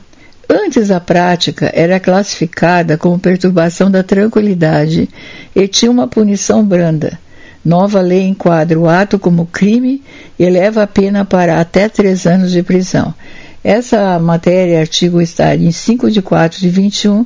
Antes 0.50 0.90
a 0.90 1.00
prática 1.00 1.72
era 1.76 2.00
classificada 2.00 2.98
como 2.98 3.20
perturbação 3.20 3.92
da 3.92 4.02
tranquilidade 4.02 5.08
e 5.56 5.68
tinha 5.68 5.92
uma 5.92 6.08
punição 6.08 6.66
branda. 6.66 7.20
Nova 7.64 8.00
lei 8.02 8.26
enquadra 8.26 8.80
o 8.80 8.88
ato 8.88 9.20
como 9.20 9.46
crime 9.46 10.02
e 10.40 10.44
eleva 10.44 10.84
a 10.84 10.88
pena 10.88 11.26
para 11.26 11.60
até 11.60 11.90
três 11.90 12.26
anos 12.26 12.52
de 12.52 12.64
prisão. 12.64 13.14
Essa 13.64 14.18
matéria, 14.18 14.80
artigo 14.80 15.22
está 15.22 15.54
em 15.54 15.72
5 15.72 16.10
de 16.10 16.22
4 16.22 16.60
de 16.60 16.70
21, 16.70 17.26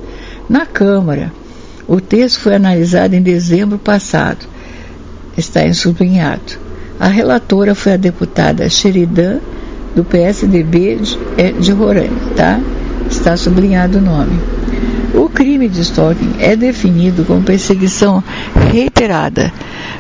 Na 0.49 0.67
Câmara, 0.67 1.33
o 1.87 2.01
texto 2.01 2.41
foi 2.41 2.55
analisado 2.55 3.15
em 3.15 3.23
dezembro 3.23 3.79
passado, 3.79 4.47
está 5.37 5.67
em 5.67 5.73
sublinhado. 5.73 6.59
A 6.99 7.09
relatora 7.09 7.75
foi 7.75 7.95
a 7.95 7.97
deputada 7.97 8.69
Sheridan, 8.69 9.41
do 9.95 10.05
PSDB 10.05 10.97
de, 10.97 11.19
é, 11.37 11.51
de 11.53 11.73
Roraima, 11.73 12.21
tá? 12.37 12.61
está 13.11 13.37
sublinhado 13.37 13.99
o 13.99 14.01
nome. 14.01 14.39
O 15.15 15.29
crime 15.29 15.69
de 15.69 15.81
stalking 15.81 16.37
é 16.39 16.55
definido 16.55 17.25
como 17.25 17.43
perseguição 17.43 18.23
reiterada 18.71 19.53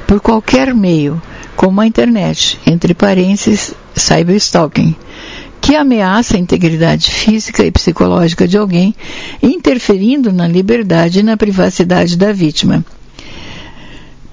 por 0.06 0.20
qualquer 0.20 0.72
meio, 0.74 1.20
como 1.56 1.80
a 1.80 1.86
internet, 1.86 2.58
entre 2.64 2.94
parênteses, 2.94 3.74
cyberstalking, 3.94 4.94
que 5.60 5.76
ameaça 5.76 6.36
a 6.36 6.40
integridade 6.40 7.10
física 7.10 7.64
e 7.64 7.70
psicológica 7.70 8.48
de 8.48 8.56
alguém, 8.56 8.94
interferindo 9.42 10.32
na 10.32 10.48
liberdade 10.48 11.20
e 11.20 11.22
na 11.22 11.36
privacidade 11.36 12.16
da 12.16 12.32
vítima. 12.32 12.84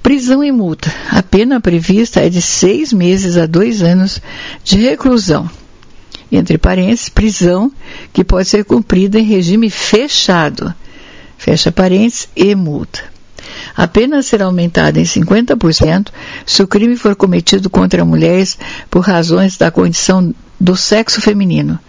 Prisão 0.01 0.43
e 0.43 0.51
multa. 0.51 0.93
A 1.11 1.21
pena 1.21 1.59
prevista 1.59 2.21
é 2.21 2.29
de 2.29 2.41
seis 2.41 2.93
meses 2.93 3.35
a 3.35 3.45
dois 3.45 3.81
anos 3.81 4.21
de 4.63 4.77
reclusão 4.77 5.49
entre 6.31 6.57
parênteses, 6.57 7.09
prisão, 7.09 7.71
que 8.11 8.23
pode 8.23 8.47
ser 8.47 8.65
cumprida 8.65 9.19
em 9.19 9.23
regime 9.23 9.69
fechado, 9.69 10.73
fecha 11.37 11.71
parênteses, 11.71 12.27
e 12.35 12.53
multa. 12.53 13.03
A 13.75 13.87
pena 13.87 14.21
será 14.21 14.45
aumentada 14.45 14.99
em 14.99 15.03
50% 15.03 16.09
se 16.45 16.61
o 16.61 16.67
crime 16.67 16.97
for 16.97 17.15
cometido 17.15 17.69
contra 17.69 18.03
mulheres 18.03 18.57
por 18.89 19.01
razões 19.01 19.57
da 19.57 19.71
condição 19.71 20.33
do 20.59 20.75
sexo 20.75 21.21
feminino, 21.21 21.79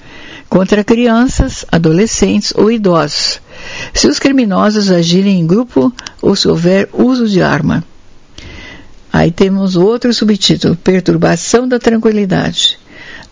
contra 0.48 0.84
crianças, 0.84 1.64
adolescentes 1.70 2.52
ou 2.56 2.70
idosos, 2.70 3.40
se 3.92 4.08
os 4.08 4.18
criminosos 4.18 4.90
agirem 4.90 5.40
em 5.40 5.46
grupo 5.46 5.92
ou 6.22 6.34
se 6.34 6.48
houver 6.48 6.88
uso 6.92 7.28
de 7.28 7.42
arma. 7.42 7.84
Aí 9.12 9.30
temos 9.30 9.76
outro 9.76 10.12
subtítulo: 10.12 10.76
Perturbação 10.76 11.66
da 11.66 11.78
tranquilidade. 11.78 12.78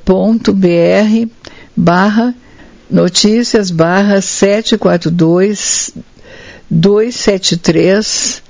barra 1.76 2.34
notícias 2.90 3.70
barra 3.70 4.20
742 4.20 5.92
273 6.70 8.42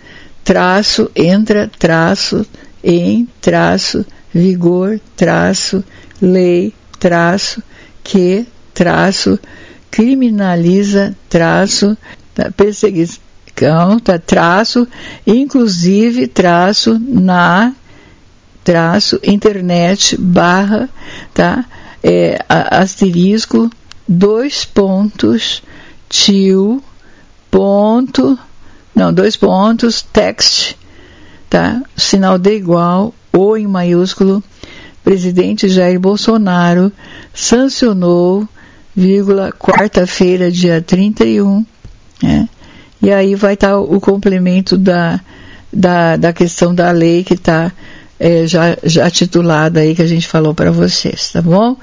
traço 0.44 1.10
entra 1.16 1.70
traço 1.78 2.46
em 2.82 3.26
traço 3.40 4.04
vigor, 4.32 5.00
traço, 5.16 5.82
lei, 6.20 6.74
traço, 6.98 7.62
que, 8.02 8.46
traço, 8.74 9.38
criminaliza, 9.90 11.16
traço, 11.28 11.96
perseguição, 12.56 13.20
traço, 14.26 14.88
inclusive, 15.24 16.26
traço, 16.26 16.98
na, 16.98 17.72
traço, 18.64 19.20
internet, 19.22 20.16
barra, 20.20 20.88
tá, 21.32 21.64
é, 22.02 22.44
asterisco, 22.48 23.70
dois 24.06 24.64
pontos, 24.64 25.62
tio, 26.08 26.82
ponto, 27.54 28.36
não, 28.92 29.12
dois 29.12 29.36
pontos, 29.36 30.02
text, 30.02 30.74
tá, 31.48 31.80
sinal 31.96 32.36
de 32.36 32.52
igual, 32.52 33.14
o 33.32 33.56
em 33.56 33.68
maiúsculo, 33.68 34.42
presidente 35.04 35.68
Jair 35.68 36.00
Bolsonaro 36.00 36.90
sancionou, 37.32 38.48
vírgula, 38.92 39.52
quarta-feira, 39.52 40.50
dia 40.50 40.82
31, 40.82 41.64
né? 42.20 42.48
E 43.00 43.12
aí 43.12 43.36
vai 43.36 43.54
estar 43.54 43.68
tá 43.68 43.78
o 43.78 44.00
complemento 44.00 44.76
da, 44.76 45.20
da, 45.72 46.16
da 46.16 46.32
questão 46.32 46.74
da 46.74 46.90
lei 46.90 47.22
que 47.22 47.34
está 47.34 47.70
é, 48.18 48.48
já, 48.48 48.76
já 48.82 49.08
titulada 49.08 49.78
aí 49.78 49.94
que 49.94 50.02
a 50.02 50.08
gente 50.08 50.26
falou 50.26 50.54
para 50.54 50.72
vocês, 50.72 51.30
tá 51.30 51.40
bom? 51.40 51.76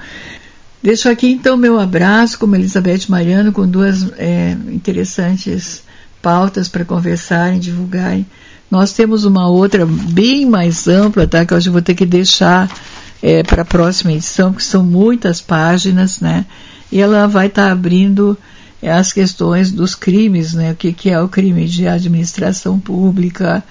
Deixo 0.82 1.08
aqui 1.08 1.28
então 1.28 1.56
meu 1.56 1.78
abraço 1.78 2.38
como 2.38 2.56
Elizabeth 2.56 3.02
Mariano 3.08 3.52
com 3.52 3.68
duas 3.68 4.10
é, 4.18 4.56
interessantes 4.68 5.82
pautas 6.20 6.68
para 6.68 6.84
conversarem, 6.84 7.60
divulgarem 7.60 8.26
nós 8.72 8.94
temos 8.94 9.26
uma 9.26 9.50
outra 9.50 9.84
bem 9.84 10.46
mais 10.46 10.88
ampla, 10.88 11.26
tá? 11.26 11.44
Que 11.44 11.52
eu 11.52 11.58
acho 11.58 11.66
que 11.66 11.72
vou 11.72 11.82
ter 11.82 11.94
que 11.94 12.06
deixar 12.06 12.74
é, 13.22 13.42
para 13.42 13.60
a 13.60 13.66
próxima 13.66 14.12
edição, 14.12 14.50
porque 14.50 14.64
são 14.64 14.82
muitas 14.82 15.42
páginas, 15.42 16.20
né? 16.20 16.46
E 16.90 16.98
ela 16.98 17.26
vai 17.26 17.48
estar 17.48 17.66
tá 17.66 17.70
abrindo 17.70 18.34
é, 18.80 18.90
as 18.90 19.12
questões 19.12 19.70
dos 19.70 19.94
crimes, 19.94 20.54
né? 20.54 20.72
O 20.72 20.74
que, 20.74 20.90
que 20.94 21.10
é 21.10 21.20
o 21.20 21.28
crime 21.28 21.66
de 21.66 21.86
administração 21.86 22.80
pública. 22.80 23.62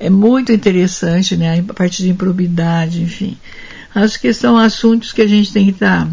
É 0.00 0.10
muito 0.10 0.50
interessante, 0.50 1.36
né? 1.36 1.64
A 1.68 1.72
parte 1.72 2.02
de 2.02 2.10
improbidade, 2.10 3.02
enfim. 3.02 3.38
Acho 3.94 4.20
que 4.20 4.32
são 4.34 4.58
assuntos 4.58 5.12
que 5.12 5.22
a 5.22 5.28
gente 5.28 5.52
tem 5.52 5.66
que 5.66 5.70
estar 5.70 6.06
tá 6.06 6.10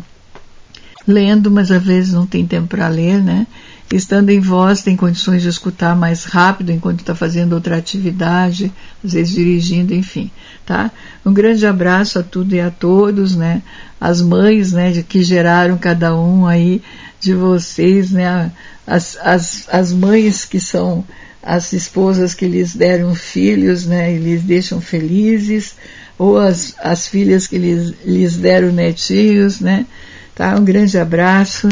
lendo, 1.08 1.50
mas 1.50 1.72
às 1.72 1.84
vezes 1.84 2.14
não 2.14 2.26
tem 2.26 2.46
tempo 2.46 2.68
para 2.68 2.88
ler, 2.88 3.24
né? 3.24 3.48
estando 3.96 4.30
em 4.30 4.40
voz, 4.40 4.82
tem 4.82 4.98
condições 4.98 5.42
de 5.42 5.48
escutar 5.48 5.96
mais 5.96 6.26
rápido 6.26 6.72
enquanto 6.72 7.00
está 7.00 7.16
fazendo 7.16 7.54
outra 7.54 7.78
atividade, 7.78 8.72
às 9.04 9.14
vezes 9.14 9.34
dirigindo, 9.34 9.94
enfim, 9.94 10.30
tá? 10.66 10.92
Um 11.26 11.34
grande 11.34 11.66
abraço 11.66 12.20
a 12.20 12.24
tudo 12.24 12.54
e 12.54 12.60
a 12.60 12.70
todos, 12.70 13.36
né? 13.36 13.62
As 14.00 14.22
mães, 14.22 14.74
né, 14.74 14.92
de 14.92 15.04
que 15.04 15.24
geraram 15.24 15.78
cada 15.78 16.16
um 16.16 16.46
aí 16.46 16.82
de 17.20 17.34
vocês, 17.34 18.12
né? 18.12 18.52
As, 18.86 19.18
as, 19.22 19.68
as 19.72 19.94
mães 19.94 20.44
que 20.44 20.60
são 20.60 21.06
as 21.42 21.72
esposas 21.72 22.34
que 22.34 22.46
lhes 22.46 22.76
deram 22.76 23.16
filhos, 23.16 23.86
né, 23.86 24.14
e 24.14 24.18
lhes 24.18 24.44
deixam 24.44 24.82
felizes, 24.82 25.76
ou 26.18 26.38
as, 26.38 26.76
as 26.80 27.08
filhas 27.08 27.48
que 27.48 27.58
lhes, 27.58 27.94
lhes 28.04 28.36
deram 28.36 28.74
netinhos, 28.74 29.62
né? 29.62 29.86
Tá? 30.38 30.56
Um 30.56 30.64
grande 30.64 31.00
abraço 31.00 31.68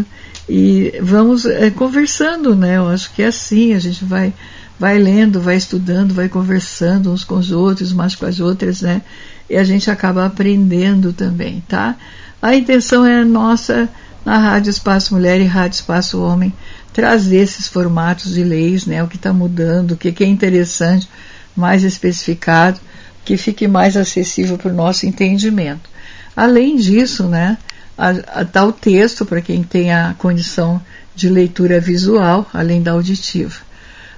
e 0.49 0.91
vamos 0.99 1.45
é, 1.45 1.69
conversando, 1.69 2.55
né? 2.55 2.77
Eu 2.77 2.87
acho 2.87 3.13
que 3.13 3.21
é 3.21 3.27
assim, 3.27 3.75
a 3.75 3.79
gente 3.79 4.03
vai, 4.03 4.33
vai 4.79 4.97
lendo, 4.97 5.39
vai 5.39 5.55
estudando, 5.55 6.15
vai 6.15 6.27
conversando 6.27 7.11
uns 7.11 7.23
com 7.23 7.35
os 7.35 7.51
outros, 7.51 7.91
umas 7.91 8.15
com 8.15 8.25
as 8.25 8.39
outras, 8.39 8.81
né? 8.81 9.03
E 9.47 9.55
a 9.55 9.63
gente 9.63 9.91
acaba 9.91 10.25
aprendendo 10.25 11.13
também, 11.13 11.63
tá? 11.67 11.95
A 12.41 12.55
intenção 12.55 13.05
é 13.05 13.23
nossa 13.23 13.87
na 14.25 14.39
Rádio 14.39 14.71
Espaço 14.71 15.13
Mulher 15.13 15.39
e 15.39 15.45
Rádio 15.45 15.75
Espaço 15.75 16.19
Homem 16.19 16.51
trazer 16.91 17.41
esses 17.41 17.67
formatos 17.67 18.33
de 18.33 18.43
leis, 18.43 18.87
né? 18.87 19.03
O 19.03 19.07
que 19.07 19.17
está 19.17 19.31
mudando, 19.31 19.91
o 19.91 19.95
que, 19.95 20.11
que 20.11 20.23
é 20.23 20.27
interessante, 20.27 21.07
mais 21.55 21.83
especificado, 21.83 22.79
que 23.23 23.37
fique 23.37 23.67
mais 23.67 23.95
acessível 23.95 24.57
para 24.57 24.71
o 24.71 24.75
nosso 24.75 25.05
entendimento. 25.05 25.87
Além 26.35 26.77
disso, 26.77 27.25
né? 27.25 27.59
A, 27.97 28.09
a 28.41 28.45
tal 28.45 28.71
texto 28.71 29.25
para 29.25 29.41
quem 29.41 29.63
tem 29.63 29.93
a 29.93 30.15
condição 30.17 30.81
de 31.15 31.29
leitura 31.29 31.79
visual, 31.79 32.47
além 32.53 32.81
da 32.81 32.91
auditiva. 32.91 33.55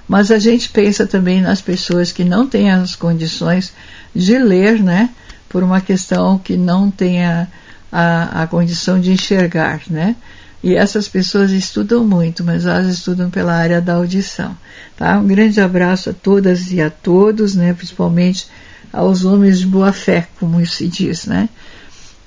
Mas 0.08 0.30
a 0.30 0.38
gente 0.38 0.68
pensa 0.70 1.06
também 1.06 1.40
nas 1.40 1.60
pessoas 1.60 2.10
que 2.10 2.24
não 2.24 2.46
têm 2.46 2.70
as 2.70 2.96
condições 2.96 3.72
de 4.14 4.38
ler, 4.38 4.82
né? 4.82 5.10
por 5.48 5.62
uma 5.62 5.80
questão 5.80 6.38
que 6.38 6.56
não 6.56 6.90
tenha 6.90 7.48
a, 7.90 8.42
a 8.42 8.46
condição 8.46 9.00
de 9.00 9.12
enxergar, 9.12 9.80
né? 9.88 10.14
E 10.62 10.74
essas 10.74 11.08
pessoas 11.08 11.52
estudam 11.52 12.04
muito, 12.04 12.42
mas 12.42 12.66
elas 12.66 12.88
estudam 12.88 13.30
pela 13.30 13.54
área 13.54 13.80
da 13.80 13.94
audição. 13.94 14.56
Tá? 14.96 15.16
Um 15.16 15.26
grande 15.26 15.60
abraço 15.60 16.10
a 16.10 16.12
todas 16.12 16.72
e 16.72 16.80
a 16.80 16.90
todos, 16.90 17.54
né? 17.54 17.72
principalmente 17.72 18.48
aos 18.92 19.24
homens 19.24 19.60
de 19.60 19.66
boa 19.66 19.92
fé, 19.92 20.26
como 20.40 20.64
se 20.66 20.88
diz. 20.88 21.26
Né? 21.26 21.48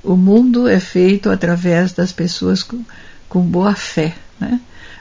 O 0.04 0.16
mundo 0.16 0.68
é 0.68 0.80
feito 0.80 1.30
através 1.30 1.94
das 1.94 2.12
pessoas 2.12 2.64
com, 2.64 2.84
com 3.30 3.42
boa 3.42 3.76
fé. 3.76 4.16
Né? 4.40 4.60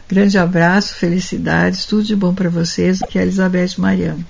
Grande 0.09 0.37
abraço, 0.37 0.95
felicidades, 0.95 1.87
tudo 1.87 2.03
de 2.03 2.17
bom 2.17 2.35
para 2.35 2.51
vocês. 2.51 3.03
Aqui 3.03 3.19
é 3.19 3.23
a 3.23 3.25
Elizabeth 3.25 3.79
Mariano. 3.79 4.25